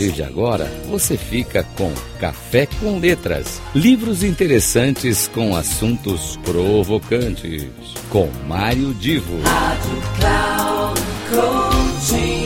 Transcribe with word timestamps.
partir 0.00 0.12
de 0.12 0.22
agora, 0.22 0.64
você 0.88 1.16
fica 1.16 1.62
com 1.76 1.92
Café 2.18 2.66
com 2.66 2.98
Letras. 2.98 3.60
Livros 3.74 4.24
interessantes 4.24 5.28
com 5.28 5.54
assuntos 5.54 6.38
provocantes. 6.38 7.68
Com 8.08 8.28
Mário 8.48 8.94
Divo. 8.94 9.38
Rádio 9.42 10.02
Cloud 10.18 11.00
Coaching. 11.28 12.44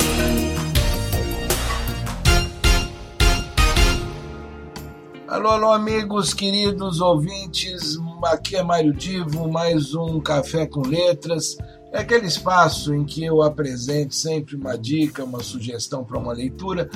Alô, 5.28 5.48
alô, 5.48 5.72
amigos, 5.72 6.34
queridos 6.34 7.00
ouvintes. 7.00 7.96
Aqui 8.24 8.56
é 8.56 8.64
Mário 8.64 8.92
Divo, 8.92 9.48
mais 9.48 9.94
um 9.94 10.18
Café 10.20 10.66
com 10.66 10.80
Letras. 10.80 11.56
É 11.92 12.00
aquele 12.00 12.26
espaço 12.26 12.92
em 12.92 13.04
que 13.04 13.24
eu 13.24 13.40
apresento 13.40 14.12
sempre 14.12 14.56
uma 14.56 14.76
dica, 14.76 15.22
uma 15.22 15.40
sugestão 15.40 16.02
para 16.02 16.18
uma 16.18 16.32
leitura 16.32 16.90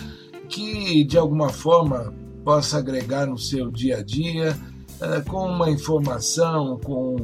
que 0.48 1.05
de 1.05 1.19
alguma 1.19 1.51
forma 1.51 2.12
possa 2.45 2.79
agregar 2.79 3.27
no 3.27 3.38
seu 3.38 3.70
dia 3.70 3.98
a 3.98 4.02
dia, 4.02 4.57
eh, 5.01 5.21
com 5.29 5.47
uma 5.47 5.71
informação, 5.71 6.79
com 6.83 7.16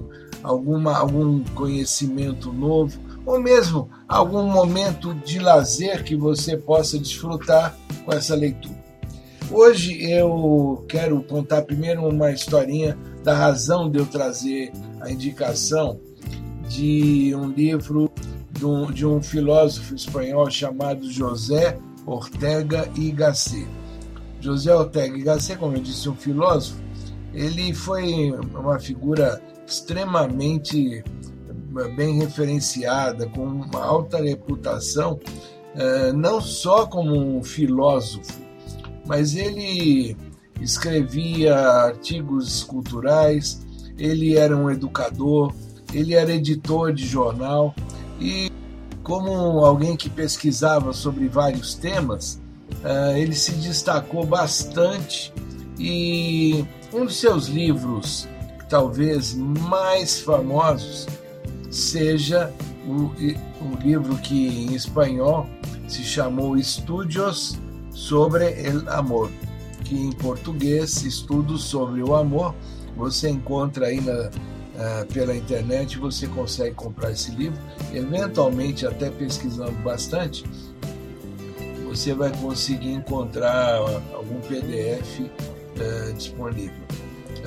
alguma, 0.43 0.97
algum 0.97 1.43
conhecimento 1.55 2.53
novo, 2.53 3.01
ou 3.25 3.41
mesmo 3.41 3.89
algum 4.07 4.45
momento 4.45 5.15
de 5.15 5.39
lazer 5.39 6.05
que 6.05 6.15
você 6.15 6.57
possa 6.57 6.99
desfrutar 6.99 7.77
com 8.05 8.13
essa 8.13 8.35
leitura. 8.35 8.85
Hoje 9.51 10.03
eu 10.03 10.85
quero 10.89 11.23
contar 11.23 11.63
primeiro 11.63 12.07
uma 12.07 12.31
historinha 12.31 12.99
da 13.23 13.35
razão 13.35 13.91
de 13.91 13.99
eu 13.99 14.07
trazer 14.07 14.73
a 15.01 15.11
indicação 15.11 15.99
de 16.69 17.35
um 17.35 17.49
livro 17.49 18.11
de 18.53 18.65
um, 18.65 18.91
de 18.91 19.07
um 19.07 19.23
filósofo 19.23 19.95
espanhol 19.95 20.51
chamado 20.51 21.11
José 21.11 21.79
Ortega 22.07 22.89
y 22.95 23.13
Gasset. 23.13 23.67
José 24.43 24.71
Ortega 24.71 25.17
y 25.17 25.23
Gasset, 25.23 25.59
como 25.59 25.77
eu 25.77 25.83
disse, 25.83 26.09
um 26.09 26.15
filósofo, 26.15 26.83
ele 27.33 27.75
foi 27.75 28.33
uma 28.55 28.79
figura 28.79 29.43
extremamente 29.67 31.03
bem 31.97 32.19
referenciada, 32.21 33.29
com 33.29 33.45
uma 33.45 33.83
alta 33.83 34.23
reputação, 34.23 35.19
eh, 35.75 36.13
não 36.13 36.41
só 36.41 36.87
como 36.87 37.15
um 37.17 37.43
filósofo, 37.43 38.41
mas 39.07 39.35
ele 39.35 40.17
escrevia 40.61 41.57
artigos 41.59 42.63
culturais, 42.63 43.67
ele 43.99 44.37
era 44.37 44.57
um 44.57 44.71
educador, 44.71 45.53
ele 45.93 46.15
era 46.15 46.33
editor 46.33 46.93
de 46.93 47.07
jornal 47.07 47.75
e, 48.21 48.51
como 49.05 49.31
alguém 49.65 49.97
que 49.97 50.09
pesquisava 50.09 50.95
sobre 50.95 51.29
vários 51.29 51.75
temas, 51.75 52.41
uh, 52.83 53.17
ele 53.17 53.35
se 53.35 53.53
destacou 53.53 54.25
bastante. 54.25 55.33
E 55.79 56.65
um 56.93 57.05
dos 57.05 57.17
seus 57.21 57.47
livros, 57.47 58.27
talvez 58.69 59.35
mais 59.35 60.21
famosos, 60.21 61.07
seja 61.71 62.53
o, 62.87 63.13
o 63.63 63.77
livro 63.83 64.17
que 64.17 64.49
em 64.49 64.75
espanhol 64.75 65.47
se 65.87 66.03
chamou 66.03 66.57
Estudios 66.57 67.59
sobre 67.91 68.53
el 68.53 68.89
Amor, 68.89 69.31
que 69.85 69.95
em 69.95 70.13
português, 70.13 71.03
Estudos 71.03 71.65
sobre 71.65 72.03
o 72.03 72.15
Amor, 72.15 72.55
você 72.97 73.29
encontra 73.29 73.87
aí 73.87 74.01
na, 74.01 74.31
uh, 74.75 75.07
pela 75.13 75.35
internet, 75.35 75.99
você 75.99 76.27
consegue 76.27 76.75
comprar 76.75 77.13
esse 77.13 77.31
livro. 77.33 77.59
Eventualmente, 77.93 78.87
até 78.87 79.11
pesquisando 79.11 79.73
bastante, 79.83 80.45
você 81.85 82.13
vai 82.13 82.31
conseguir 82.39 82.93
encontrar 82.93 83.77
algum 84.13 84.41
PDF 84.41 85.31
eh, 85.79 86.13
disponível. 86.17 86.75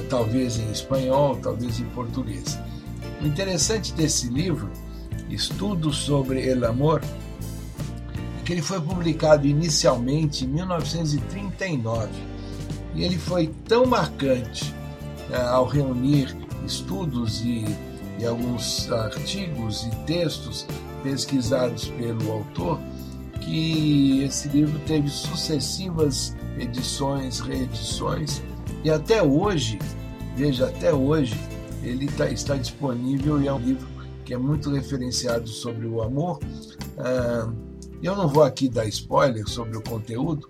Talvez 0.09 0.57
em 0.57 0.71
espanhol, 0.71 1.37
talvez 1.37 1.79
em 1.81 1.85
português. 1.85 2.57
O 3.21 3.27
interessante 3.27 3.91
desse 3.93 4.27
livro, 4.29 4.69
Estudos 5.29 5.97
sobre 5.97 6.47
el 6.47 6.63
Amor, 6.63 7.01
é 8.39 8.43
que 8.45 8.53
ele 8.53 8.61
foi 8.61 8.79
publicado 8.79 9.45
inicialmente 9.45 10.45
em 10.45 10.47
1939 10.47 12.09
e 12.95 13.03
ele 13.03 13.17
foi 13.17 13.47
tão 13.67 13.85
marcante 13.85 14.73
ao 15.35 15.65
reunir 15.65 16.35
estudos 16.65 17.41
e, 17.41 17.65
e 18.19 18.25
alguns 18.25 18.91
artigos 18.91 19.83
e 19.85 19.89
textos 20.05 20.65
pesquisados 21.03 21.87
pelo 21.89 22.31
autor, 22.31 22.79
que 23.41 24.23
esse 24.23 24.47
livro 24.49 24.79
teve 24.85 25.09
sucessivas 25.09 26.35
edições, 26.57 27.39
reedições, 27.39 28.41
e 28.83 28.89
até 28.89 29.21
hoje, 29.21 29.79
veja, 30.35 30.67
até 30.67 30.93
hoje, 30.93 31.35
ele 31.83 32.07
tá, 32.07 32.29
está 32.29 32.55
disponível 32.55 33.41
e 33.41 33.47
é 33.47 33.53
um 33.53 33.59
livro 33.59 33.87
que 34.25 34.33
é 34.33 34.37
muito 34.37 34.69
referenciado 34.69 35.47
sobre 35.47 35.87
o 35.87 36.01
amor. 36.01 36.39
Ah, 36.97 37.49
eu 38.01 38.15
não 38.15 38.27
vou 38.27 38.43
aqui 38.43 38.67
dar 38.67 38.85
spoiler 38.87 39.47
sobre 39.47 39.77
o 39.77 39.81
conteúdo, 39.81 40.49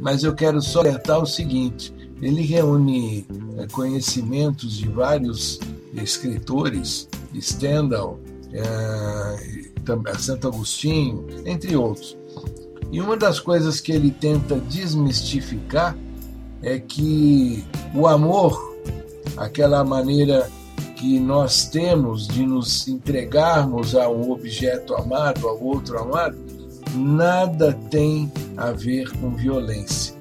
mas 0.00 0.24
eu 0.24 0.34
quero 0.34 0.60
só 0.60 0.80
alertar 0.80 1.20
o 1.20 1.26
seguinte: 1.26 1.94
ele 2.22 2.42
reúne 2.42 3.26
é, 3.58 3.66
conhecimentos 3.66 4.76
de 4.76 4.88
vários 4.88 5.58
escritores, 5.92 7.08
Stendhal, 7.38 8.20
é, 8.52 10.16
Santo 10.18 10.46
Agostinho, 10.46 11.26
entre 11.44 11.74
outros. 11.74 12.16
E 12.92 13.00
uma 13.00 13.16
das 13.16 13.40
coisas 13.40 13.80
que 13.80 13.90
ele 13.90 14.12
tenta 14.12 14.54
desmistificar 14.54 15.96
é 16.62 16.78
que 16.78 17.64
o 17.92 18.06
amor, 18.06 18.76
aquela 19.36 19.82
maneira 19.82 20.48
que 20.96 21.18
nós 21.18 21.66
temos 21.66 22.28
de 22.28 22.46
nos 22.46 22.86
entregarmos 22.86 23.96
a 23.96 24.08
um 24.08 24.30
objeto 24.30 24.94
amado, 24.94 25.48
ao 25.48 25.60
outro 25.60 25.98
amado, 25.98 26.38
nada 26.94 27.72
tem 27.90 28.30
a 28.56 28.70
ver 28.70 29.10
com 29.18 29.30
violência. 29.30 30.14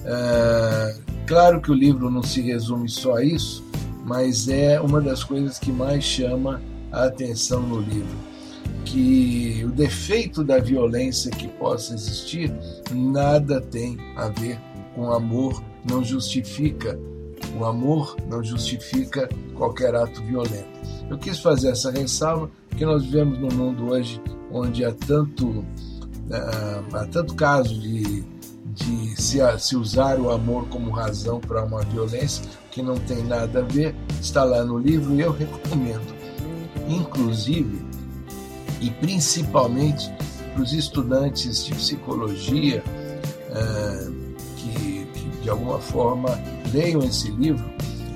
Uh, 0.00 1.09
Claro 1.30 1.60
que 1.60 1.70
o 1.70 1.74
livro 1.74 2.10
não 2.10 2.24
se 2.24 2.40
resume 2.40 2.88
só 2.88 3.18
a 3.18 3.24
isso, 3.24 3.62
mas 4.04 4.48
é 4.48 4.80
uma 4.80 5.00
das 5.00 5.22
coisas 5.22 5.60
que 5.60 5.70
mais 5.70 6.02
chama 6.02 6.60
a 6.90 7.04
atenção 7.04 7.62
no 7.62 7.78
livro. 7.78 8.18
Que 8.84 9.62
o 9.64 9.70
defeito 9.70 10.42
da 10.42 10.58
violência 10.58 11.30
que 11.30 11.46
possa 11.46 11.94
existir 11.94 12.52
nada 12.92 13.60
tem 13.60 13.96
a 14.16 14.26
ver 14.26 14.58
com 14.96 15.12
amor, 15.12 15.62
não 15.88 16.02
justifica. 16.02 16.98
O 17.56 17.64
amor 17.64 18.16
não 18.28 18.42
justifica 18.42 19.28
qualquer 19.54 19.94
ato 19.94 20.20
violento. 20.24 20.80
Eu 21.08 21.16
quis 21.16 21.38
fazer 21.38 21.68
essa 21.68 21.92
ressalva 21.92 22.50
porque 22.68 22.84
nós 22.84 23.04
vivemos 23.04 23.38
num 23.38 23.56
mundo 23.56 23.90
hoje 23.90 24.20
onde 24.50 24.84
há 24.84 24.92
tanto, 24.92 25.46
uh, 25.48 26.96
há 26.96 27.06
tanto 27.06 27.36
caso 27.36 27.78
de 27.78 28.09
se, 29.30 29.38
se 29.60 29.76
usar 29.76 30.18
o 30.18 30.30
amor 30.30 30.66
como 30.68 30.90
razão 30.90 31.38
para 31.38 31.64
uma 31.64 31.82
violência 31.82 32.44
que 32.72 32.82
não 32.82 32.96
tem 32.96 33.22
nada 33.22 33.60
a 33.60 33.62
ver, 33.62 33.94
está 34.20 34.42
lá 34.42 34.64
no 34.64 34.76
livro 34.76 35.14
e 35.14 35.20
eu 35.20 35.30
recomendo. 35.30 36.14
Inclusive, 36.88 37.80
e 38.80 38.90
principalmente 38.90 40.10
para 40.52 40.62
os 40.62 40.72
estudantes 40.72 41.64
de 41.64 41.74
psicologia 41.74 42.82
uh, 43.50 44.34
que, 44.56 45.06
que, 45.14 45.42
de 45.42 45.50
alguma 45.50 45.78
forma 45.78 46.30
leiam 46.72 47.00
esse 47.02 47.30
livro 47.30 47.64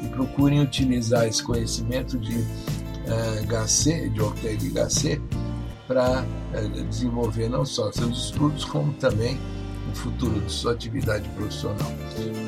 e 0.02 0.08
procurem 0.08 0.60
utilizar 0.60 1.28
esse 1.28 1.42
conhecimento 1.44 2.18
de 2.18 2.38
uh, 2.38 3.46
Gasset, 3.46 4.08
de 4.08 4.20
Ortega 4.20 4.64
e 4.64 4.70
Gasset, 4.70 5.22
para 5.86 6.24
uh, 6.24 6.84
desenvolver 6.86 7.48
não 7.48 7.64
só 7.64 7.92
seus 7.92 8.26
estudos, 8.26 8.64
como 8.64 8.92
também 8.94 9.38
o 9.90 9.94
futuro 9.94 10.40
de 10.40 10.52
sua 10.52 10.72
atividade 10.72 11.28
profissional. 11.30 11.92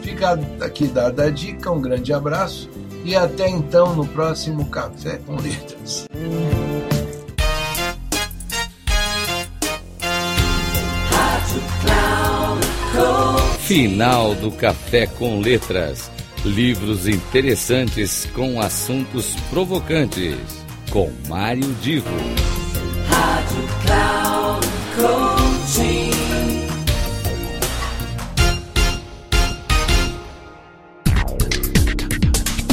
Fica 0.03 0.39
aqui 0.61 0.87
dada 0.87 1.25
a 1.25 1.31
dica, 1.31 1.71
um 1.71 1.81
grande 1.81 2.13
abraço 2.13 2.69
e 3.05 3.15
até 3.15 3.49
então 3.49 3.95
no 3.95 4.07
próximo 4.07 4.67
Café 4.67 5.21
com 5.25 5.37
Letras. 5.37 6.07
Final 13.67 14.35
do 14.37 14.53
Café 14.53 15.07
com 15.07 15.41
Letras. 15.41 16.09
Livros 16.45 17.09
interessantes 17.09 18.25
com 18.33 18.61
assuntos 18.61 19.35
provocantes. 19.51 20.37
Com 20.91 21.11
Mário 21.29 21.75
Divo. 21.83 22.09
Rádio 23.09 23.69
Cloud 23.85 24.67
Coaching. 24.95 26.16